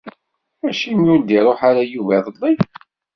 Acimi 0.69 1.07
ur 1.13 1.19
d-iruḥ 1.21 1.59
ara 1.69 1.81
Yuba 1.93 2.13
iḍelli? 2.17 2.53